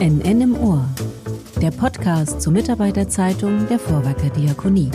NN 0.00 0.40
im 0.40 0.56
Ohr, 0.56 0.84
der 1.60 1.72
Podcast 1.72 2.40
zur 2.40 2.52
Mitarbeiterzeitung 2.52 3.66
der 3.66 3.80
Vorwerker 3.80 4.30
Diakonie. 4.30 4.92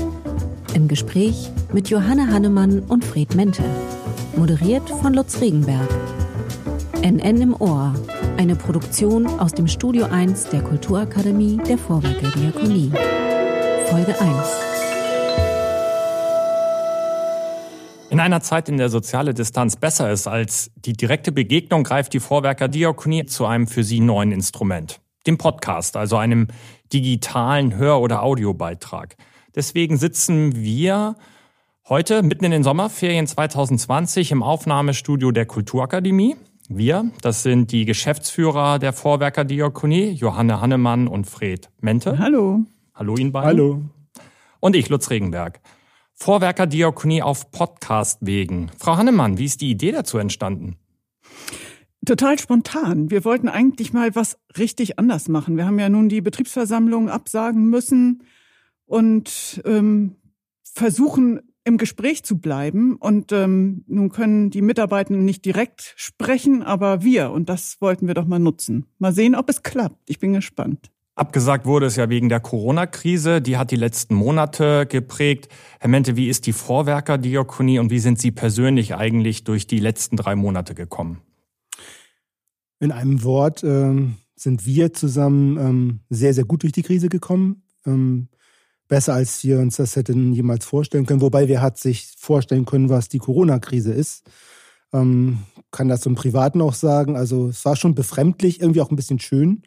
Im 0.75 0.87
Gespräch 0.87 1.51
mit 1.73 1.89
Johanna 1.89 2.27
Hannemann 2.27 2.79
und 2.87 3.03
Fred 3.03 3.35
Mente. 3.35 3.63
Moderiert 4.37 4.89
von 5.01 5.13
Lutz 5.13 5.41
Regenberg. 5.41 5.89
NN 7.01 7.41
im 7.41 7.61
Ohr, 7.61 7.93
eine 8.37 8.55
Produktion 8.55 9.27
aus 9.27 9.51
dem 9.51 9.67
Studio 9.67 10.05
1 10.05 10.45
der 10.51 10.61
Kulturakademie 10.61 11.57
der 11.67 11.77
Vorwerker 11.77 12.31
Diakonie. 12.39 12.89
Folge 13.87 14.15
1. 14.21 14.31
In 18.13 18.19
einer 18.19 18.41
Zeit, 18.41 18.69
in 18.69 18.77
der 18.77 18.89
soziale 18.89 19.33
Distanz 19.33 19.75
besser 19.75 20.11
ist 20.11 20.27
als 20.27 20.69
die 20.75 20.93
direkte 20.93 21.31
Begegnung, 21.31 21.83
greift 21.83 22.13
die 22.13 22.19
Vorwerker 22.19 22.67
Diakonie 22.67 23.25
zu 23.25 23.47
einem 23.47 23.65
für 23.65 23.83
sie 23.83 24.01
neuen 24.01 24.31
Instrument. 24.31 25.01
Dem 25.25 25.39
Podcast, 25.39 25.97
also 25.97 26.17
einem 26.17 26.45
digitalen 26.93 27.75
Hör- 27.75 28.01
oder 28.01 28.21
Audiobeitrag. 28.21 29.15
Deswegen 29.55 29.97
sitzen 29.97 30.55
wir 30.55 31.15
heute 31.89 32.21
mitten 32.21 32.45
in 32.45 32.51
den 32.51 32.61
Sommerferien 32.61 33.25
2020 33.25 34.31
im 34.31 34.43
Aufnahmestudio 34.43 35.31
der 35.31 35.47
Kulturakademie. 35.47 36.35
Wir, 36.69 37.09
das 37.21 37.41
sind 37.41 37.71
die 37.71 37.85
Geschäftsführer 37.85 38.77
der 38.77 38.93
Vorwerker 38.93 39.43
Diakonie, 39.43 40.11
Johanne 40.11 40.61
Hannemann 40.61 41.07
und 41.07 41.25
Fred 41.25 41.71
Mente. 41.81 42.19
Hallo. 42.19 42.59
Hallo 42.93 43.17
Ihnen 43.17 43.31
beiden. 43.31 43.47
Hallo. 43.47 43.81
Und 44.59 44.75
ich, 44.75 44.89
Lutz 44.89 45.09
Regenberg. 45.09 45.61
Vorwerkerdiakonie 46.13 47.21
auf 47.21 47.51
Podcast-Wegen. 47.51 48.71
Frau 48.77 48.97
Hannemann, 48.97 49.37
wie 49.37 49.45
ist 49.45 49.61
die 49.61 49.69
Idee 49.69 49.91
dazu 49.91 50.17
entstanden? 50.17 50.77
Total 52.05 52.37
spontan. 52.37 53.11
Wir 53.11 53.23
wollten 53.23 53.47
eigentlich 53.47 53.93
mal 53.93 54.13
was 54.15 54.37
richtig 54.57 54.99
anders 54.99 55.29
machen. 55.29 55.57
Wir 55.57 55.65
haben 55.65 55.79
ja 55.79 55.89
nun 55.89 56.09
die 56.09 56.21
Betriebsversammlung 56.21 57.09
absagen 57.09 57.69
müssen 57.69 58.23
und 58.85 59.61
ähm, 59.65 60.17
versuchen 60.63 61.41
im 61.63 61.77
Gespräch 61.77 62.23
zu 62.23 62.39
bleiben. 62.39 62.95
Und 62.97 63.31
ähm, 63.31 63.83
nun 63.87 64.09
können 64.09 64.49
die 64.49 64.61
Mitarbeitenden 64.61 65.23
nicht 65.25 65.45
direkt 65.45 65.93
sprechen, 65.95 66.61
aber 66.61 67.03
wir. 67.03 67.31
Und 67.31 67.49
das 67.49 67.79
wollten 67.79 68.07
wir 68.07 68.13
doch 68.13 68.25
mal 68.25 68.39
nutzen. 68.39 68.85
Mal 68.99 69.13
sehen, 69.13 69.35
ob 69.35 69.49
es 69.49 69.63
klappt. 69.63 70.09
Ich 70.09 70.19
bin 70.19 70.33
gespannt. 70.33 70.92
Abgesagt 71.15 71.67
wurde 71.67 71.85
es 71.85 71.95
ja 71.95 72.09
wegen 72.09 72.27
der 72.27 72.39
Corona-Krise. 72.39 73.39
Die 73.39 73.57
hat 73.57 73.69
die 73.69 73.75
letzten 73.75 74.15
Monate 74.15 74.87
geprägt. 74.87 75.47
Herr 75.79 75.89
Mente, 75.89 76.15
wie 76.15 76.27
ist 76.27 76.47
die 76.47 76.53
Vorwerkerdiakonie 76.53 77.77
und 77.77 77.91
wie 77.91 77.99
sind 77.99 78.17
Sie 78.17 78.31
persönlich 78.31 78.95
eigentlich 78.95 79.43
durch 79.43 79.67
die 79.67 79.77
letzten 79.77 80.17
drei 80.17 80.35
Monate 80.35 80.73
gekommen? 80.73 81.21
In 82.79 82.91
einem 82.91 83.23
Wort 83.23 83.63
ähm, 83.63 84.15
sind 84.35 84.65
wir 84.65 84.93
zusammen 84.93 85.57
ähm, 85.57 85.99
sehr, 86.09 86.33
sehr 86.33 86.45
gut 86.45 86.63
durch 86.63 86.73
die 86.73 86.81
Krise 86.81 87.09
gekommen. 87.09 87.61
Ähm, 87.85 88.29
besser, 88.87 89.13
als 89.13 89.43
wir 89.43 89.59
uns 89.59 89.75
das 89.75 89.95
hätten 89.95 90.33
jemals 90.33 90.65
vorstellen 90.65 91.05
können. 91.05 91.21
Wobei 91.21 91.47
wir 91.47 91.61
hat 91.61 91.77
sich 91.77 92.07
vorstellen 92.17 92.65
können, 92.65 92.89
was 92.89 93.07
die 93.07 93.19
Corona-Krise 93.19 93.93
ist. 93.93 94.23
Ähm, 94.91 95.43
kann 95.69 95.89
das 95.89 96.07
im 96.07 96.15
Privaten 96.15 96.59
auch 96.59 96.73
sagen. 96.73 97.15
Also 97.15 97.49
es 97.49 97.63
war 97.65 97.75
schon 97.75 97.93
befremdlich, 97.93 98.61
irgendwie 98.61 98.81
auch 98.81 98.89
ein 98.89 98.95
bisschen 98.95 99.19
schön 99.19 99.61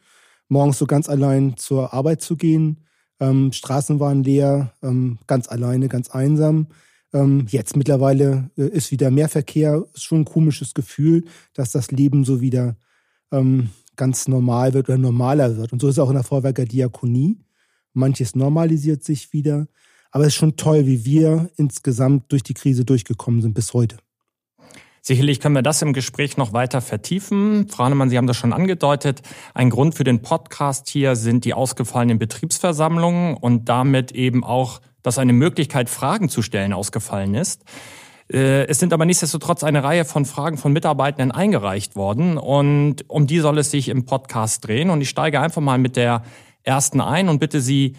morgens 0.49 0.79
so 0.79 0.87
ganz 0.87 1.09
allein 1.09 1.57
zur 1.57 1.93
Arbeit 1.93 2.21
zu 2.21 2.37
gehen. 2.37 2.85
Ähm, 3.21 3.53
Straßen 3.53 4.01
waren 4.01 4.23
leer, 4.23 4.73
ähm, 4.83 5.19
ganz 5.27 5.49
alleine, 5.49 5.89
ganz 5.89 6.11
einsam. 6.11 6.69
Ähm, 7.13 7.47
jetzt 7.49 7.77
mittlerweile 7.77 8.51
äh, 8.57 8.69
ist 8.69 8.91
wieder 8.91 9.11
mehr 9.11 9.29
Verkehr. 9.29 9.85
Ist 9.95 10.05
schon 10.05 10.21
ein 10.21 10.25
komisches 10.25 10.75
Gefühl, 10.75 11.25
dass 11.55 11.73
das 11.73 11.91
Leben 11.91 12.25
so 12.25 12.41
wieder 12.41 12.77
ähm, 13.33 13.71
ganz 13.97 14.29
normal 14.29 14.75
wird 14.75 14.89
oder 14.89 14.99
normaler 14.99 15.57
wird. 15.57 15.73
Und 15.73 15.81
so 15.81 15.89
ist 15.89 15.95
es 15.95 15.99
auch 15.99 16.11
in 16.11 16.17
der 16.17 16.25
Vorwerker 16.25 16.65
Diakonie. 16.65 17.39
Manches 17.95 18.35
normalisiert 18.35 19.03
sich 19.03 19.33
wieder. 19.33 19.67
Aber 20.11 20.25
es 20.25 20.29
ist 20.29 20.35
schon 20.35 20.57
toll, 20.57 20.87
wie 20.87 21.05
wir 21.05 21.51
insgesamt 21.57 22.31
durch 22.33 22.43
die 22.43 22.55
Krise 22.55 22.85
durchgekommen 22.85 23.41
sind 23.43 23.55
bis 23.55 23.73
heute. 23.73 23.97
Sicherlich 25.07 25.39
können 25.39 25.55
wir 25.55 25.63
das 25.63 25.83
im 25.83 25.93
Gespräch 25.93 26.37
noch 26.37 26.53
weiter 26.53 26.81
vertiefen. 26.81 27.69
Frau 27.69 27.85
Hannemann, 27.85 28.11
Sie 28.11 28.19
haben 28.19 28.27
das 28.27 28.37
schon 28.37 28.53
angedeutet. 28.53 29.23
Ein 29.55 29.71
Grund 29.71 29.95
für 29.95 30.03
den 30.03 30.21
Podcast 30.21 30.89
hier 30.89 31.15
sind 31.15 31.45
die 31.45 31.55
ausgefallenen 31.55 32.19
Betriebsversammlungen 32.19 33.37
und 33.37 33.69
damit 33.69 34.11
eben 34.11 34.43
auch, 34.43 34.81
dass 35.05 35.19
eine 35.19 35.33
Möglichkeit, 35.33 35.89
Fragen 35.89 36.29
zu 36.29 36.43
stellen, 36.43 36.73
ausgefallen 36.73 37.37
ist. 37.37 37.63
Äh, 38.33 38.67
es 38.67 38.81
sind 38.81 38.93
aber 38.93 39.05
nichtsdestotrotz 39.05 39.63
eine 39.63 39.85
Reihe 39.85 40.05
von 40.05 40.25
Fragen 40.25 40.59
von 40.59 40.73
Mitarbeitenden 40.73 41.31
eingereicht 41.31 41.95
worden 41.95 42.37
und 42.37 43.09
um 43.09 43.29
die 43.29 43.39
soll 43.39 43.59
es 43.59 43.71
sich 43.71 43.91
im 43.91 44.07
Podcast 44.07 44.67
drehen. 44.67 44.91
Und 44.91 45.03
ich 45.03 45.09
steige 45.09 45.41
einfach 45.41 45.63
mal 45.63 45.79
mit 45.79 45.95
der 45.95 46.25
ersten 46.65 47.01
ein 47.01 47.29
und 47.29 47.39
bitte 47.39 47.61
Sie 47.61 47.95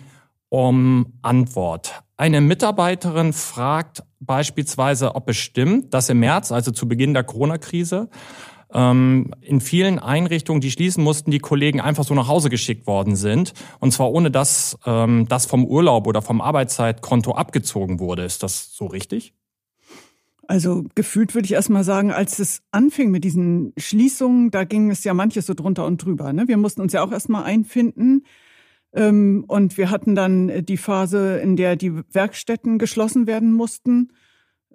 um 0.49 1.13
Antwort. 1.21 2.03
Eine 2.17 2.41
Mitarbeiterin 2.41 3.31
fragt 3.31 4.03
beispielsweise, 4.19 5.15
ob 5.15 5.29
es 5.29 5.37
stimmt, 5.37 5.93
dass 5.93 6.09
im 6.09 6.19
März, 6.19 6.51
also 6.51 6.71
zu 6.71 6.87
Beginn 6.87 7.13
der 7.13 7.23
Corona-Krise, 7.23 8.09
ähm, 8.73 9.31
in 9.41 9.61
vielen 9.61 9.99
Einrichtungen, 9.99 10.61
die 10.61 10.71
schließen 10.71 11.03
mussten, 11.03 11.31
die 11.31 11.39
Kollegen 11.39 11.79
einfach 11.79 12.03
so 12.03 12.13
nach 12.13 12.27
Hause 12.27 12.49
geschickt 12.49 12.87
worden 12.87 13.15
sind. 13.15 13.53
Und 13.79 13.91
zwar 13.91 14.11
ohne, 14.11 14.31
dass 14.31 14.77
ähm, 14.85 15.27
das 15.29 15.45
vom 15.45 15.65
Urlaub 15.65 16.07
oder 16.07 16.21
vom 16.21 16.41
Arbeitszeitkonto 16.41 17.31
abgezogen 17.31 17.99
wurde. 17.99 18.23
Ist 18.23 18.43
das 18.43 18.73
so 18.73 18.87
richtig? 18.87 19.33
Also 20.47 20.85
gefühlt 20.95 21.35
würde 21.35 21.45
ich 21.45 21.53
erst 21.53 21.69
mal 21.69 21.83
sagen, 21.83 22.11
als 22.11 22.39
es 22.39 22.61
anfing 22.71 23.11
mit 23.11 23.25
diesen 23.25 23.73
Schließungen, 23.77 24.49
da 24.49 24.63
ging 24.63 24.89
es 24.89 25.03
ja 25.03 25.13
manches 25.13 25.45
so 25.45 25.53
drunter 25.53 25.85
und 25.85 26.03
drüber. 26.03 26.31
Ne? 26.31 26.47
Wir 26.47 26.57
mussten 26.57 26.81
uns 26.81 26.93
ja 26.93 27.03
auch 27.03 27.11
erst 27.11 27.27
mal 27.27 27.43
einfinden. 27.43 28.23
Ähm, 28.97 29.45
und 29.47 29.77
wir 29.77 29.91
hatten 29.91 30.15
dann 30.15 30.65
die 30.65 30.77
Phase, 30.77 31.37
in 31.37 31.55
der 31.55 31.75
die 31.75 31.93
Werkstätten 32.11 32.79
geschlossen 32.79 33.27
werden 33.27 33.53
mussten. 33.53 34.11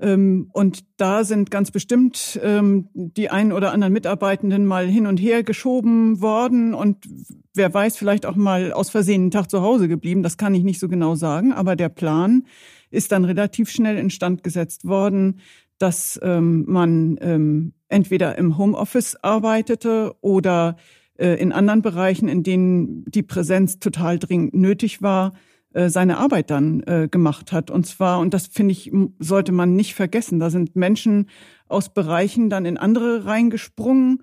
Ähm, 0.01 0.49
und 0.53 0.85
da 0.97 1.25
sind 1.25 1.51
ganz 1.51 1.73
bestimmt 1.73 2.41
ähm, 2.43 2.89
die 2.95 3.31
ein 3.31 3.53
oder 3.53 3.73
anderen 3.73 3.93
Mitarbeitenden 3.93 4.65
mal 4.65 4.87
hin 4.87 5.09
und 5.09 5.19
her 5.19 5.43
geschoben 5.43 6.21
worden 6.23 6.73
und 6.73 7.09
wer 7.53 7.75
weiß, 7.75 7.97
vielleicht 7.97 8.25
auch 8.25 8.37
mal 8.37 8.73
aus 8.73 8.91
Versehen 8.91 9.23
einen 9.23 9.31
Tag 9.33 9.51
zu 9.51 9.61
Hause 9.61 9.89
geblieben. 9.89 10.23
Das 10.23 10.39
kann 10.39 10.55
ich 10.55 10.63
nicht 10.63 10.79
so 10.79 10.89
genau 10.89 11.17
sagen. 11.17 11.53
Aber 11.53 11.75
der 11.75 11.89
Plan 11.89 12.47
ist 12.91 13.11
dann 13.11 13.25
relativ 13.25 13.71
schnell 13.71 13.99
instand 13.99 14.45
gesetzt 14.45 14.87
worden, 14.87 15.41
dass 15.79 16.21
man 16.23 17.73
entweder 17.89 18.39
im 18.39 18.57
Homeoffice 18.57 19.17
arbeitete 19.17 20.15
oder 20.21 20.77
äh, 20.79 21.02
in 21.23 21.53
anderen 21.53 21.83
Bereichen, 21.83 22.29
in 22.29 22.43
denen 22.43 23.05
die 23.07 23.23
Präsenz 23.23 23.79
total 23.79 24.19
dringend 24.19 24.55
nötig 24.55 25.03
war, 25.03 25.35
äh, 25.75 25.89
seine 25.89 26.19
Arbeit 26.19 26.51
dann 26.51 26.83
äh, 26.83 27.09
gemacht 27.11 27.51
hat. 27.51 27.71
Und 27.71 27.87
zwar, 27.87 28.21
und 28.21 28.35
das 28.35 28.47
finde 28.47 28.73
ich, 28.73 28.93
sollte 29.19 29.53
man 29.53 29.75
nicht 29.75 29.95
vergessen, 29.95 30.39
da 30.39 30.51
sind 30.51 30.77
Menschen 30.77 31.31
aus 31.67 31.95
Bereichen 31.95 32.51
dann 32.51 32.67
in 32.67 32.77
andere 32.77 33.25
reingesprungen, 33.25 34.23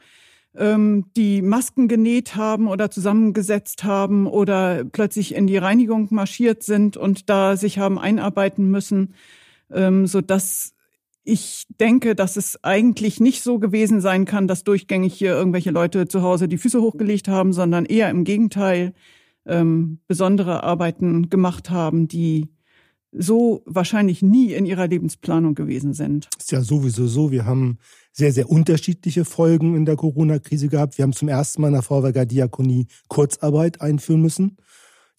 ähm, 0.55 1.05
die 1.15 1.41
Masken 1.41 1.87
genäht 1.87 2.35
haben 2.35 2.67
oder 2.67 2.91
zusammengesetzt 2.91 3.83
haben 3.83 4.27
oder 4.27 4.83
plötzlich 4.83 5.33
in 5.33 5.47
die 5.47 5.57
Reinigung 5.57 6.07
marschiert 6.11 6.61
sind 6.61 6.97
und 6.97 7.29
da 7.31 7.57
sich 7.57 7.79
haben 7.79 7.97
einarbeiten 7.97 8.69
müssen, 8.69 9.15
ähm, 9.71 10.05
so 10.05 10.21
dass 10.21 10.75
ich 11.23 11.65
denke, 11.79 12.15
dass 12.15 12.37
es 12.37 12.63
eigentlich 12.63 13.19
nicht 13.19 13.43
so 13.43 13.59
gewesen 13.59 14.01
sein 14.01 14.25
kann, 14.25 14.47
dass 14.47 14.63
durchgängig 14.63 15.13
hier 15.13 15.33
irgendwelche 15.33 15.71
Leute 15.71 16.07
zu 16.07 16.21
Hause 16.21 16.47
die 16.47 16.57
Füße 16.57 16.81
hochgelegt 16.81 17.27
haben, 17.27 17.53
sondern 17.53 17.85
eher 17.85 18.09
im 18.09 18.23
Gegenteil 18.23 18.93
ähm, 19.45 19.99
besondere 20.07 20.63
Arbeiten 20.63 21.29
gemacht 21.29 21.69
haben, 21.69 22.07
die 22.07 22.49
so 23.11 23.63
wahrscheinlich 23.65 24.21
nie 24.21 24.53
in 24.53 24.65
ihrer 24.65 24.87
Lebensplanung 24.87 25.55
gewesen 25.55 25.93
sind. 25.93 26.29
Ist 26.37 26.51
ja 26.51 26.61
sowieso 26.61 27.07
so. 27.07 27.31
Wir 27.31 27.45
haben 27.45 27.79
sehr, 28.11 28.31
sehr 28.31 28.49
unterschiedliche 28.49 29.25
Folgen 29.25 29.75
in 29.75 29.85
der 29.85 29.95
Corona-Krise 29.95 30.67
gehabt. 30.67 30.97
Wir 30.97 31.03
haben 31.03 31.13
zum 31.13 31.27
ersten 31.27 31.61
Mal 31.61 31.69
in 31.69 31.73
der 31.73 31.81
Vorwerker 31.81 32.25
Diakonie 32.25 32.87
Kurzarbeit 33.07 33.81
einführen 33.81 34.21
müssen. 34.21 34.57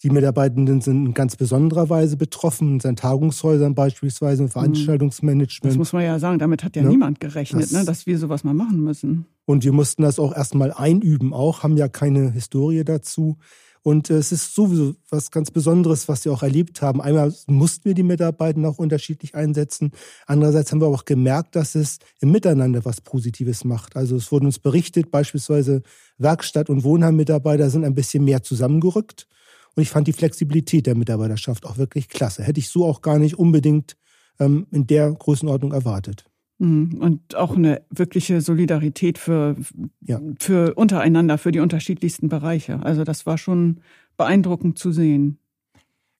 Die 0.03 0.09
Mitarbeitenden 0.09 0.81
sind 0.81 1.05
in 1.05 1.13
ganz 1.13 1.35
besonderer 1.35 1.89
Weise 1.89 2.17
betroffen, 2.17 2.73
in 2.73 2.79
seinen 2.79 2.95
Tagungshäusern 2.95 3.75
beispielsweise, 3.75 4.43
im 4.43 4.47
mhm. 4.47 4.51
Veranstaltungsmanagement. 4.51 5.73
Das 5.73 5.77
muss 5.77 5.93
man 5.93 6.03
ja 6.03 6.17
sagen, 6.17 6.39
damit 6.39 6.63
hat 6.63 6.75
ja, 6.75 6.81
ja 6.81 6.89
niemand 6.89 7.19
gerechnet, 7.19 7.63
das, 7.63 7.71
ne, 7.71 7.85
dass 7.85 8.05
wir 8.07 8.17
sowas 8.17 8.43
mal 8.43 8.53
machen 8.53 8.83
müssen. 8.83 9.25
Und 9.45 9.63
wir 9.63 9.73
mussten 9.73 10.01
das 10.01 10.17
auch 10.17 10.35
erstmal 10.35 10.71
einüben, 10.71 11.33
auch, 11.33 11.61
haben 11.63 11.77
ja 11.77 11.87
keine 11.87 12.31
Historie 12.31 12.83
dazu. 12.83 13.37
Und 13.83 14.09
äh, 14.09 14.15
es 14.15 14.31
ist 14.31 14.53
sowieso 14.55 14.95
was 15.09 15.31
ganz 15.31 15.51
Besonderes, 15.51 16.07
was 16.07 16.25
wir 16.25 16.31
auch 16.31 16.43
erlebt 16.43 16.81
haben. 16.81 17.01
Einmal 17.01 17.33
mussten 17.47 17.85
wir 17.85 17.93
die 17.93 18.03
Mitarbeiter 18.03 18.67
auch 18.67 18.77
unterschiedlich 18.77 19.35
einsetzen. 19.35 19.91
Andererseits 20.27 20.71
haben 20.71 20.81
wir 20.81 20.87
auch 20.87 21.05
gemerkt, 21.05 21.55
dass 21.55 21.75
es 21.75 21.97
im 22.19 22.31
Miteinander 22.31 22.85
was 22.85 23.01
Positives 23.01 23.63
macht. 23.65 23.95
Also 23.95 24.15
es 24.15 24.31
wurde 24.31 24.45
uns 24.45 24.59
berichtet, 24.59 25.09
beispielsweise 25.11 25.81
Werkstatt- 26.17 26.69
und 26.69 26.83
Wohnheimmitarbeiter 26.83 27.69
sind 27.69 27.83
ein 27.83 27.95
bisschen 27.95 28.23
mehr 28.23 28.43
zusammengerückt. 28.43 29.27
Und 29.75 29.83
ich 29.83 29.89
fand 29.89 30.07
die 30.07 30.13
Flexibilität 30.13 30.85
der 30.85 30.95
Mitarbeiterschaft 30.95 31.65
auch 31.65 31.77
wirklich 31.77 32.09
klasse. 32.09 32.43
Hätte 32.43 32.59
ich 32.59 32.69
so 32.69 32.85
auch 32.85 33.01
gar 33.01 33.19
nicht 33.19 33.37
unbedingt 33.37 33.95
ähm, 34.39 34.67
in 34.71 34.87
der 34.87 35.11
Größenordnung 35.11 35.71
erwartet. 35.71 36.25
Mhm. 36.59 36.97
Und 36.99 37.35
auch 37.35 37.55
eine 37.55 37.81
wirkliche 37.89 38.41
Solidarität 38.41 39.17
für, 39.17 39.55
ja. 40.01 40.21
für 40.39 40.75
untereinander, 40.75 41.37
für 41.37 41.51
die 41.51 41.59
unterschiedlichsten 41.59 42.29
Bereiche. 42.29 42.83
Also 42.83 43.03
das 43.03 43.25
war 43.25 43.37
schon 43.37 43.81
beeindruckend 44.17 44.77
zu 44.77 44.91
sehen. 44.91 45.39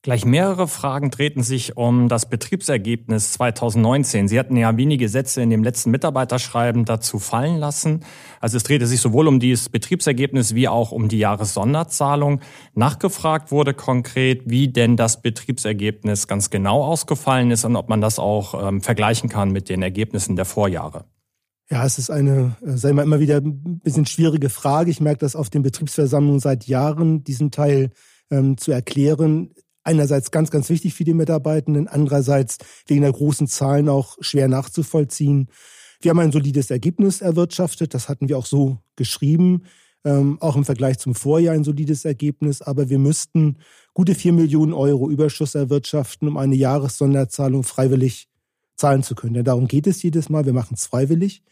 Gleich 0.04 0.26
mehrere 0.26 0.68
Fragen 0.68 1.12
treten 1.12 1.44
sich 1.44 1.78
um 1.78 2.10
das 2.10 2.28
Betriebsergebnis 2.28 3.34
2019. 3.34 4.28
Sie 4.28 4.40
hatten 4.40 4.58
ja 4.58 4.76
wenige 4.76 5.08
Sätze 5.08 5.44
in 5.44 5.52
dem 5.52 5.64
letzten 5.64 5.92
Mitarbeiterschreiben 5.92 6.86
dazu 6.86 7.20
fallen 7.20 7.58
lassen. 7.58 8.04
Also 8.40 8.58
es 8.58 8.64
drehte 8.64 8.88
sich 8.88 9.00
sowohl 9.00 9.28
um 9.28 9.40
dieses 9.40 9.70
Betriebsergebnis 9.70 10.56
wie 10.56 10.68
auch 10.68 10.92
um 10.92 11.08
die 11.08 11.20
Jahressonderzahlung. 11.20 12.42
Nachgefragt 12.74 13.52
wurde 13.52 13.76
konkret, 13.76 14.42
wie 14.46 14.70
denn 14.70 14.98
das 14.98 15.22
Betriebsergebnis 15.22 16.28
ganz 16.28 16.50
genau 16.50 16.84
ausgefallen 16.84 17.52
ist 17.52 17.64
und 17.64 17.76
ob 17.76 17.88
man 17.88 18.02
das 18.02 18.18
auch 18.18 18.70
ähm, 18.70 18.82
vergleichen 18.82 19.30
kann 19.30 19.52
mit 19.52 19.70
den 19.70 19.84
Ergebnissen 19.84 20.36
der 20.36 20.46
Vorjahre. 20.46 21.06
Ja, 21.70 21.86
es 21.86 22.00
ist 22.00 22.10
eine, 22.10 22.58
äh, 22.66 22.76
sei 22.76 22.92
mal 22.94 23.04
immer 23.04 23.20
wieder 23.20 23.38
ein 23.38 23.80
bisschen 23.84 24.08
schwierige 24.08 24.50
Frage. 24.50 24.90
Ich 24.90 25.00
merke 25.00 25.20
das 25.20 25.36
auf 25.36 25.52
den 25.52 25.62
Betriebsversammlungen 25.62 26.40
seit 26.40 26.66
Jahren, 26.66 27.24
diesen 27.24 27.52
Teil 27.52 27.92
ähm, 28.32 28.58
zu 28.58 28.72
erklären 28.72 29.52
einerseits 29.84 30.32
ganz, 30.32 30.52
ganz 30.52 30.70
wichtig 30.70 30.94
für 30.94 31.04
die 31.04 31.14
Mitarbeitenden, 31.14 31.88
andererseits 31.88 32.58
wegen 32.88 33.02
der 33.02 33.12
großen 33.12 33.48
Zahlen 33.48 33.90
auch 33.90 34.18
schwer 34.22 34.48
nachzuvollziehen. 34.48 35.50
Wir 36.02 36.12
haben 36.12 36.20
ein 36.20 36.32
solides 36.32 36.72
Ergebnis 36.72 37.22
erwirtschaftet, 37.22 37.94
das 37.94 38.10
hatten 38.10 38.30
wir 38.30 38.38
auch 38.38 38.46
so 38.46 38.80
geschrieben, 38.96 39.64
ähm, 40.04 40.38
auch 40.42 40.56
im 40.56 40.66
Vergleich 40.66 40.98
zum 40.98 41.14
Vorjahr 41.14 41.54
ein 41.54 41.64
solides 41.64 42.06
Ergebnis, 42.06 42.62
aber 42.62 42.90
wir 42.90 43.00
müssten 43.00 43.58
gute 43.94 44.16
vier 44.16 44.34
Millionen 44.34 44.74
Euro 44.74 45.10
Überschuss 45.10 45.54
erwirtschaften, 45.54 46.28
um 46.28 46.38
eine 46.38 46.56
Jahressonderzahlung 46.56 47.64
freiwillig 47.64 48.30
zahlen 48.78 49.04
zu 49.04 49.14
können. 49.14 49.36
Denn 49.36 49.46
darum 49.46 49.68
geht 49.68 49.86
es 49.86 50.02
jedes 50.02 50.30
Mal, 50.30 50.46
wir 50.46 50.54
machen 50.54 50.74
es 50.74 50.88
freiwillig. 50.88 51.44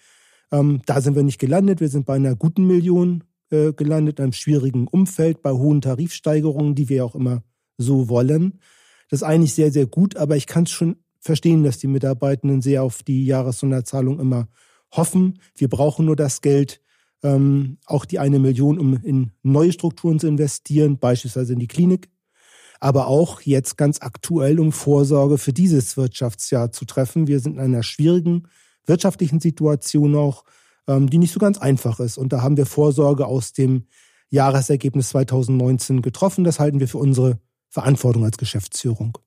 Ähm, 0.52 0.82
da 0.88 1.00
sind 1.02 1.16
wir 1.16 1.24
nicht 1.24 1.40
gelandet, 1.40 1.80
wir 1.80 1.90
sind 1.90 2.06
bei 2.08 2.16
einer 2.16 2.36
guten 2.36 2.66
Million 2.66 3.24
äh, 3.52 3.72
gelandet, 3.74 4.18
in 4.18 4.24
einem 4.24 4.34
schwierigen 4.34 4.88
Umfeld, 4.88 5.44
bei 5.44 5.52
hohen 5.52 5.82
Tarifsteigerungen, 5.82 6.74
die 6.74 6.90
wir 6.90 7.06
auch 7.06 7.14
immer 7.14 7.44
so 7.80 8.10
wollen. 8.10 8.60
Das 9.10 9.22
ist 9.22 9.28
eigentlich 9.28 9.56
sehr, 9.56 9.72
sehr 9.72 9.88
gut, 9.88 10.18
aber 10.18 10.38
ich 10.38 10.46
kann 10.46 10.66
es 10.66 10.72
schon 10.72 10.98
verstehen, 11.20 11.64
dass 11.64 11.80
die 11.80 11.88
Mitarbeitenden 11.88 12.62
sehr 12.62 12.84
auf 12.84 13.02
die 13.02 13.26
Jahressonderzahlung 13.26 14.20
immer 14.20 14.48
hoffen. 14.92 15.40
Wir 15.56 15.70
brauchen 15.70 16.06
nur 16.06 16.16
das 16.16 16.42
Geld, 16.42 16.82
ähm, 17.24 17.78
auch 17.86 18.06
die 18.06 18.20
eine 18.20 18.40
Million, 18.40 18.80
um 18.80 18.98
in 19.04 19.32
neue 19.42 19.74
Strukturen 19.74 20.20
zu 20.20 20.28
investieren, 20.28 21.00
beispielsweise 21.00 21.54
in 21.54 21.60
die 21.60 21.68
Klinik, 21.68 22.10
aber 22.80 23.08
auch 23.08 23.42
jetzt 23.42 23.78
ganz 23.78 24.02
aktuell, 24.02 24.60
um 24.60 24.72
Vorsorge 24.72 25.38
für 25.38 25.54
dieses 25.54 25.98
Wirtschaftsjahr 25.98 26.72
zu 26.72 26.86
treffen. 26.86 27.28
Wir 27.28 27.40
sind 27.40 27.54
in 27.54 27.60
einer 27.60 27.84
schwierigen 27.84 28.48
wirtschaftlichen 28.86 29.40
Situation 29.40 30.16
auch, 30.16 30.46
ähm, 30.88 31.10
die 31.10 31.18
nicht 31.18 31.34
so 31.34 31.40
ganz 31.40 31.58
einfach 31.58 32.00
ist. 32.00 32.18
Und 32.18 32.32
da 32.32 32.42
haben 32.42 32.58
wir 32.58 32.66
Vorsorge 32.66 33.26
aus 33.26 33.54
dem 33.54 33.86
Jahresergebnis 34.30 35.10
2019 35.10 36.02
getroffen. 36.02 36.44
Das 36.44 36.60
halten 36.60 36.80
wir 36.80 36.88
für 36.88 37.00
unsere 37.00 37.40
Verantwortung 37.70 38.26
als 38.26 38.38
Geschäftsführung. 38.38 39.18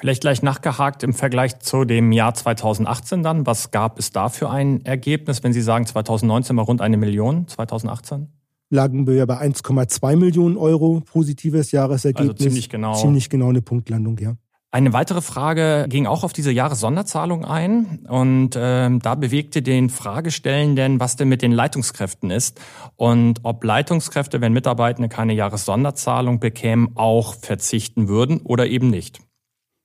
Vielleicht 0.00 0.22
gleich 0.22 0.42
nachgehakt 0.42 1.02
im 1.02 1.12
Vergleich 1.12 1.58
zu 1.58 1.84
dem 1.84 2.10
Jahr 2.12 2.32
2018 2.32 3.22
dann. 3.22 3.46
Was 3.46 3.70
gab 3.70 3.98
es 3.98 4.12
da 4.12 4.30
für 4.30 4.48
ein 4.48 4.84
Ergebnis, 4.86 5.42
wenn 5.42 5.52
Sie 5.52 5.60
sagen 5.60 5.86
2019 5.86 6.56
war 6.56 6.64
rund 6.64 6.80
eine 6.80 6.96
Million, 6.96 7.46
2018? 7.46 8.28
Lagen 8.70 9.06
wir 9.06 9.26
bei 9.26 9.38
1,2 9.38 10.16
Millionen 10.16 10.56
Euro 10.56 11.00
positives 11.00 11.70
Jahresergebnis. 11.72 12.30
Also 12.30 12.44
ziemlich 12.44 12.68
genau. 12.70 12.94
Ziemlich 12.94 13.28
genau 13.28 13.50
eine 13.50 13.60
Punktlandung, 13.60 14.16
ja. 14.18 14.36
Eine 14.72 14.92
weitere 14.92 15.20
Frage 15.20 15.86
ging 15.88 16.06
auch 16.06 16.22
auf 16.22 16.32
diese 16.32 16.52
Jahressonderzahlung 16.52 17.44
ein 17.44 18.06
und 18.08 18.50
ähm, 18.56 19.00
da 19.00 19.16
bewegte 19.16 19.62
den 19.62 19.90
Fragestellenden, 19.90 21.00
was 21.00 21.16
denn 21.16 21.28
mit 21.28 21.42
den 21.42 21.50
Leitungskräften 21.50 22.30
ist 22.30 22.60
und 22.94 23.40
ob 23.42 23.64
Leitungskräfte, 23.64 24.40
wenn 24.40 24.52
Mitarbeitende 24.52 25.08
keine 25.08 25.34
Jahressonderzahlung 25.34 26.38
bekämen, 26.38 26.90
auch 26.94 27.34
verzichten 27.34 28.06
würden 28.06 28.42
oder 28.42 28.68
eben 28.68 28.90
nicht. 28.90 29.20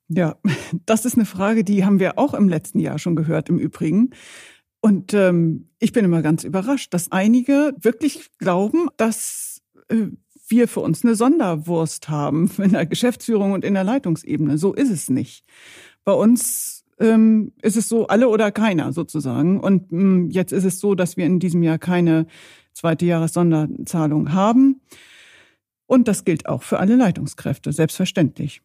Ja, 0.07 0.35
das 0.85 1.05
ist 1.05 1.15
eine 1.15 1.25
Frage, 1.25 1.63
die 1.63 1.83
haben 1.83 1.99
wir 1.99 2.19
auch 2.19 2.35
im 2.35 2.47
letzten 2.47 2.77
Jahr 2.77 2.99
schon 2.99 3.15
gehört 3.15 3.49
im 3.49 3.57
Übrigen. 3.57 4.11
Und 4.81 5.15
ähm, 5.15 5.69
ich 5.79 5.93
bin 5.93 6.05
immer 6.05 6.21
ganz 6.21 6.43
überrascht, 6.43 6.93
dass 6.93 7.11
einige 7.11 7.73
wirklich 7.81 8.29
glauben, 8.37 8.89
dass 8.97 9.63
äh, 9.89 10.09
wir 10.47 10.67
für 10.67 10.79
uns 10.79 11.03
eine 11.03 11.15
Sonderwurst 11.15 12.09
haben 12.09 12.49
in 12.57 12.71
der 12.71 12.85
Geschäftsführung 12.85 13.51
und 13.53 13.65
in 13.65 13.73
der 13.73 13.83
Leitungsebene. 13.83 14.57
So 14.57 14.73
ist 14.73 14.91
es 14.91 15.09
nicht. 15.09 15.45
Bei 16.03 16.13
uns 16.13 16.83
ähm, 16.99 17.51
ist 17.61 17.77
es 17.77 17.89
so 17.89 18.07
alle 18.07 18.29
oder 18.29 18.51
keiner 18.51 18.93
sozusagen. 18.93 19.59
Und 19.59 19.91
ähm, 19.91 20.29
jetzt 20.29 20.51
ist 20.51 20.63
es 20.63 20.79
so, 20.79 20.95
dass 20.95 21.17
wir 21.17 21.25
in 21.25 21.39
diesem 21.39 21.63
Jahr 21.63 21.77
keine 21.77 22.27
zweite 22.73 23.05
Jahressonderzahlung 23.05 24.33
haben. 24.33 24.81
Und 25.87 26.07
das 26.07 26.25
gilt 26.25 26.47
auch 26.47 26.63
für 26.63 26.79
alle 26.79 26.95
Leitungskräfte, 26.95 27.71
selbstverständlich. 27.71 28.61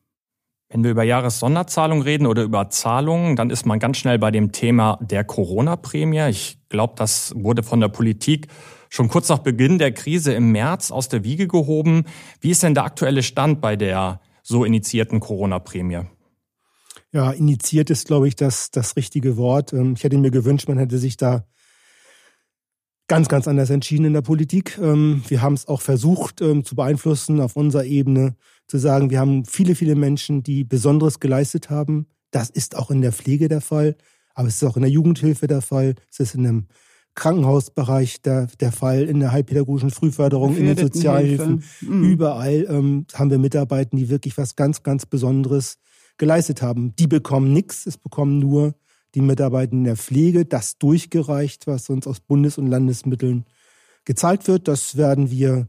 Wenn 0.72 0.84
wir 0.84 0.93
über 0.93 1.02
Jahressonderzahlung 1.02 2.02
reden 2.02 2.26
oder 2.26 2.44
über 2.44 2.70
Zahlungen, 2.70 3.34
dann 3.34 3.50
ist 3.50 3.67
man 3.67 3.81
ganz 3.81 3.96
schnell 3.96 4.20
bei 4.20 4.31
dem 4.31 4.52
Thema 4.52 4.99
der 5.00 5.25
Corona-Prämie. 5.25 6.28
Ich 6.28 6.58
glaube, 6.69 6.94
das 6.96 7.34
wurde 7.34 7.64
von 7.64 7.81
der 7.81 7.88
Politik 7.88 8.46
schon 8.88 9.08
kurz 9.08 9.28
nach 9.28 9.40
Beginn 9.40 9.78
der 9.78 9.90
Krise 9.90 10.32
im 10.32 10.52
März 10.52 10.93
aus 10.93 11.08
der 11.08 11.25
Wiege 11.25 11.49
gehoben. 11.49 12.05
Wie 12.40 12.50
ist 12.50 12.62
denn 12.62 12.75
der 12.75 12.84
aktuelle 12.84 13.25
Stand 13.25 13.61
bei 13.61 13.75
der 13.75 14.20
so 14.44 14.64
initiierten 14.64 15.19
Corona-Prämie? 15.19 16.02
Ja, 17.11 17.32
initiiert 17.32 17.90
ist, 17.90 18.06
glaube 18.06 18.28
ich, 18.28 18.37
das, 18.37 18.70
das 18.70 18.94
richtige 18.94 19.37
Wort. 19.37 19.73
Ähm, 19.73 19.94
ich 19.96 20.05
hätte 20.05 20.19
mir 20.19 20.31
gewünscht, 20.31 20.69
man 20.69 20.78
hätte 20.78 20.99
sich 20.99 21.16
da 21.16 21.44
ganz, 23.10 23.28
ganz 23.28 23.48
anders 23.48 23.70
entschieden 23.70 24.04
in 24.04 24.12
der 24.12 24.22
Politik. 24.22 24.78
Ähm, 24.80 25.24
wir 25.26 25.42
haben 25.42 25.54
es 25.54 25.66
auch 25.66 25.80
versucht 25.80 26.40
ähm, 26.40 26.62
zu 26.64 26.76
beeinflussen 26.76 27.40
auf 27.40 27.56
unserer 27.56 27.84
Ebene, 27.84 28.36
zu 28.68 28.78
sagen, 28.78 29.10
wir 29.10 29.18
haben 29.18 29.44
viele, 29.44 29.74
viele 29.74 29.96
Menschen, 29.96 30.44
die 30.44 30.62
Besonderes 30.62 31.18
geleistet 31.18 31.70
haben. 31.70 32.06
Das 32.30 32.50
ist 32.50 32.76
auch 32.76 32.88
in 32.88 33.02
der 33.02 33.10
Pflege 33.10 33.48
der 33.48 33.62
Fall, 33.62 33.96
aber 34.32 34.46
es 34.46 34.62
ist 34.62 34.64
auch 34.64 34.76
in 34.76 34.82
der 34.82 34.92
Jugendhilfe 34.92 35.48
der 35.48 35.60
Fall, 35.60 35.96
es 36.08 36.20
ist 36.20 36.36
in 36.36 36.44
dem 36.44 36.68
Krankenhausbereich 37.16 38.22
der, 38.22 38.46
der 38.60 38.70
Fall, 38.70 39.02
in 39.02 39.18
der 39.18 39.32
heilpädagogischen 39.32 39.90
Frühförderung, 39.90 40.56
in 40.56 40.66
den 40.66 40.78
Sozialhilfen. 40.78 41.64
Mhm. 41.80 42.04
Überall 42.04 42.64
ähm, 42.70 43.06
haben 43.14 43.30
wir 43.30 43.38
Mitarbeiter, 43.38 43.96
die 43.96 44.08
wirklich 44.08 44.38
was 44.38 44.54
ganz, 44.54 44.84
ganz 44.84 45.04
Besonderes 45.04 45.78
geleistet 46.16 46.62
haben. 46.62 46.94
Die 46.94 47.08
bekommen 47.08 47.52
nichts, 47.52 47.86
es 47.86 47.98
bekommen 47.98 48.38
nur 48.38 48.76
die 49.14 49.20
Mitarbeiter 49.20 49.72
in 49.72 49.84
der 49.84 49.96
Pflege, 49.96 50.44
das 50.44 50.78
durchgereicht, 50.78 51.66
was 51.66 51.90
uns 51.90 52.06
aus 52.06 52.20
Bundes- 52.20 52.58
und 52.58 52.68
Landesmitteln 52.68 53.44
gezahlt 54.04 54.46
wird. 54.49 54.68
Das 54.68 54.96
werden 54.96 55.30
wir, 55.30 55.68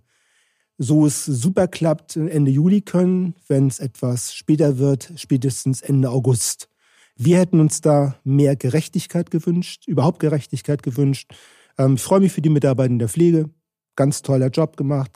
so 0.77 1.05
es 1.05 1.25
super 1.25 1.67
klappt, 1.67 2.15
Ende 2.15 2.51
Juli 2.51 2.81
können. 2.81 3.35
Wenn 3.47 3.67
es 3.67 3.79
etwas 3.79 4.33
später 4.33 4.77
wird, 4.77 5.11
spätestens 5.15 5.81
Ende 5.81 6.09
August. 6.09 6.69
Wir 7.15 7.37
hätten 7.37 7.59
uns 7.59 7.81
da 7.81 8.15
mehr 8.23 8.55
Gerechtigkeit 8.55 9.31
gewünscht, 9.31 9.87
überhaupt 9.87 10.19
Gerechtigkeit 10.19 10.81
gewünscht. 10.81 11.33
Ähm, 11.77 11.95
ich 11.95 12.01
freue 12.01 12.19
mich 12.19 12.31
für 12.31 12.41
die 12.41 12.49
Mitarbeiter 12.49 12.91
in 12.91 12.99
der 12.99 13.09
Pflege. 13.09 13.49
Ganz 13.95 14.21
toller 14.21 14.47
Job 14.47 14.77
gemacht. 14.77 15.11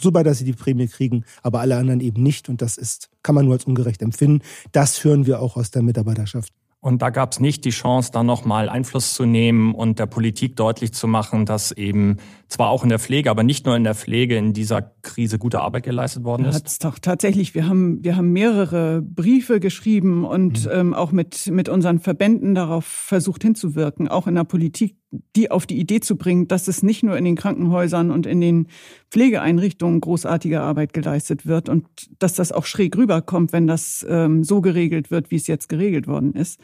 Super, 0.00 0.24
dass 0.24 0.38
sie 0.38 0.44
die 0.44 0.54
Prämie 0.54 0.88
kriegen, 0.88 1.24
aber 1.42 1.60
alle 1.60 1.76
anderen 1.76 2.00
eben 2.00 2.22
nicht. 2.22 2.48
Und 2.48 2.62
das 2.62 2.78
ist, 2.78 3.10
kann 3.22 3.34
man 3.34 3.44
nur 3.44 3.54
als 3.54 3.64
ungerecht 3.64 4.02
empfinden. 4.02 4.42
Das 4.72 5.04
hören 5.04 5.26
wir 5.26 5.40
auch 5.40 5.56
aus 5.56 5.70
der 5.70 5.82
Mitarbeiterschaft. 5.82 6.52
Und 6.84 7.00
da 7.00 7.08
gab 7.08 7.32
es 7.32 7.40
nicht 7.40 7.64
die 7.64 7.70
Chance, 7.70 8.10
da 8.12 8.22
nochmal 8.22 8.68
Einfluss 8.68 9.14
zu 9.14 9.24
nehmen 9.24 9.74
und 9.74 9.98
der 9.98 10.04
Politik 10.04 10.54
deutlich 10.54 10.92
zu 10.92 11.06
machen, 11.08 11.46
dass 11.46 11.72
eben 11.72 12.18
zwar 12.48 12.68
auch 12.68 12.82
in 12.82 12.90
der 12.90 12.98
Pflege, 12.98 13.30
aber 13.30 13.42
nicht 13.42 13.64
nur 13.64 13.74
in 13.74 13.84
der 13.84 13.94
Pflege 13.94 14.36
in 14.36 14.52
dieser 14.52 14.82
Krise 15.00 15.38
gute 15.38 15.60
Arbeit 15.60 15.84
geleistet 15.84 16.24
worden 16.24 16.44
ist. 16.44 16.56
Hat's 16.56 16.78
doch 16.78 16.98
tatsächlich. 16.98 17.54
Wir 17.54 17.66
haben 17.66 18.04
wir 18.04 18.16
haben 18.16 18.32
mehrere 18.32 19.00
Briefe 19.00 19.60
geschrieben 19.60 20.26
und 20.26 20.66
mhm. 20.66 20.70
ähm, 20.72 20.94
auch 20.94 21.10
mit 21.10 21.50
mit 21.50 21.70
unseren 21.70 22.00
Verbänden 22.00 22.54
darauf 22.54 22.84
versucht 22.84 23.42
hinzuwirken, 23.42 24.08
auch 24.08 24.26
in 24.26 24.34
der 24.34 24.44
Politik, 24.44 24.96
die 25.36 25.50
auf 25.50 25.66
die 25.66 25.78
Idee 25.78 26.00
zu 26.00 26.16
bringen, 26.16 26.48
dass 26.48 26.68
es 26.68 26.82
nicht 26.82 27.02
nur 27.02 27.16
in 27.16 27.24
den 27.24 27.36
Krankenhäusern 27.36 28.10
und 28.10 28.26
in 28.26 28.40
den 28.40 28.68
Pflegeeinrichtungen 29.10 30.00
großartige 30.00 30.60
Arbeit 30.60 30.92
geleistet 30.92 31.46
wird 31.46 31.68
und 31.68 31.86
dass 32.18 32.34
das 32.34 32.52
auch 32.52 32.66
schräg 32.66 32.96
rüberkommt, 32.96 33.52
wenn 33.52 33.66
das 33.66 34.04
ähm, 34.08 34.44
so 34.44 34.60
geregelt 34.60 35.10
wird, 35.10 35.30
wie 35.30 35.36
es 35.36 35.46
jetzt 35.46 35.68
geregelt 35.68 36.06
worden 36.06 36.34
ist. 36.34 36.60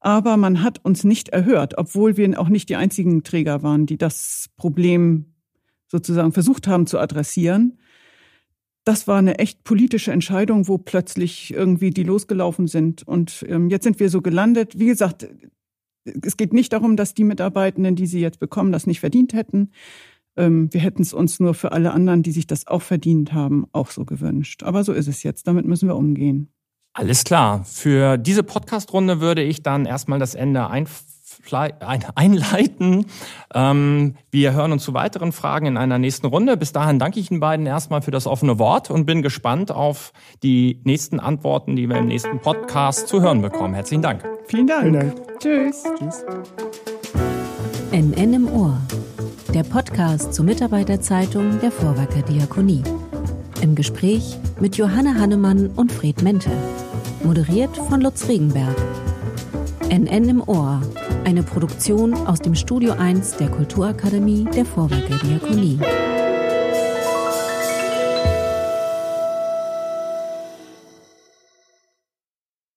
Aber 0.00 0.36
man 0.36 0.62
hat 0.62 0.84
uns 0.84 1.04
nicht 1.04 1.28
erhört, 1.28 1.78
obwohl 1.78 2.16
wir 2.16 2.40
auch 2.40 2.48
nicht 2.48 2.68
die 2.68 2.76
einzigen 2.76 3.22
Träger 3.22 3.62
waren, 3.62 3.86
die 3.86 3.96
das 3.96 4.50
Problem 4.56 5.34
sozusagen 5.86 6.32
versucht 6.32 6.66
haben 6.66 6.86
zu 6.86 6.98
adressieren. 6.98 7.78
Das 8.84 9.06
war 9.06 9.18
eine 9.18 9.38
echt 9.38 9.62
politische 9.62 10.10
Entscheidung, 10.10 10.66
wo 10.66 10.76
plötzlich 10.76 11.54
irgendwie 11.54 11.90
die 11.90 12.02
losgelaufen 12.02 12.66
sind. 12.66 13.06
Und 13.06 13.44
ähm, 13.48 13.70
jetzt 13.70 13.84
sind 13.84 14.00
wir 14.00 14.10
so 14.10 14.22
gelandet. 14.22 14.76
Wie 14.76 14.86
gesagt, 14.86 15.28
es 16.04 16.36
geht 16.36 16.52
nicht 16.52 16.72
darum, 16.72 16.96
dass 16.96 17.14
die 17.14 17.22
Mitarbeitenden, 17.22 17.94
die 17.94 18.06
sie 18.06 18.20
jetzt 18.20 18.40
bekommen, 18.40 18.72
das 18.72 18.88
nicht 18.88 18.98
verdient 18.98 19.34
hätten. 19.34 19.70
Ähm, 20.36 20.72
wir 20.72 20.80
hätten 20.80 21.02
es 21.02 21.12
uns 21.12 21.38
nur 21.38 21.54
für 21.54 21.70
alle 21.70 21.92
anderen, 21.92 22.24
die 22.24 22.32
sich 22.32 22.48
das 22.48 22.66
auch 22.66 22.82
verdient 22.82 23.32
haben, 23.32 23.66
auch 23.72 23.90
so 23.90 24.04
gewünscht. 24.04 24.64
Aber 24.64 24.82
so 24.82 24.92
ist 24.92 25.06
es 25.06 25.22
jetzt. 25.22 25.46
Damit 25.46 25.66
müssen 25.66 25.88
wir 25.88 25.94
umgehen. 25.94 26.48
Alles 26.94 27.24
klar. 27.24 27.64
Für 27.64 28.18
diese 28.18 28.42
Podcast-Runde 28.42 29.20
würde 29.20 29.42
ich 29.42 29.62
dann 29.62 29.86
erstmal 29.86 30.18
das 30.18 30.34
Ende 30.34 30.68
ein 30.68 30.86
einleiten. 32.14 33.06
Ähm, 33.54 34.14
wir 34.30 34.52
hören 34.52 34.72
uns 34.72 34.84
zu 34.84 34.94
weiteren 34.94 35.32
Fragen 35.32 35.66
in 35.66 35.76
einer 35.76 35.98
nächsten 35.98 36.26
Runde. 36.26 36.56
Bis 36.56 36.72
dahin 36.72 36.98
danke 36.98 37.20
ich 37.20 37.30
Ihnen 37.30 37.40
beiden 37.40 37.66
erstmal 37.66 38.02
für 38.02 38.10
das 38.10 38.26
offene 38.26 38.58
Wort 38.58 38.90
und 38.90 39.06
bin 39.06 39.22
gespannt 39.22 39.72
auf 39.72 40.12
die 40.42 40.80
nächsten 40.84 41.20
Antworten, 41.20 41.76
die 41.76 41.88
wir 41.88 41.96
im 41.96 42.06
nächsten 42.06 42.38
Podcast 42.40 43.08
zu 43.08 43.22
hören 43.22 43.42
bekommen. 43.42 43.74
Herzlichen 43.74 44.02
Dank. 44.02 44.24
Vielen 44.46 44.66
Dank. 44.66 44.82
Vielen 44.82 44.94
Dank. 44.94 45.38
Tschüss. 45.40 45.84
Tschüss. 45.98 46.24
NN 47.90 48.34
im 48.34 48.48
Ohr. 48.48 48.78
Der 49.52 49.64
Podcast 49.64 50.32
zur 50.32 50.44
Mitarbeiterzeitung 50.44 51.60
der 51.60 51.70
Vorwerker 51.70 52.22
Diakonie. 52.22 52.82
Im 53.60 53.74
Gespräch 53.74 54.38
mit 54.60 54.76
Johanne 54.76 55.18
Hannemann 55.18 55.68
und 55.76 55.92
Fred 55.92 56.22
Mente. 56.22 56.50
Moderiert 57.24 57.76
von 57.76 58.00
Lutz 58.00 58.28
Regenberg. 58.28 58.76
NN 59.88 60.28
im 60.28 60.48
Ohr. 60.48 60.80
Eine 61.24 61.42
Produktion 61.42 62.14
aus 62.14 62.40
dem 62.40 62.54
Studio 62.54 62.92
1 62.92 63.36
der 63.36 63.48
Kulturakademie 63.48 64.44
der 64.44 64.64
Vorwerker 64.64 65.18
Diakonie. 65.18 65.78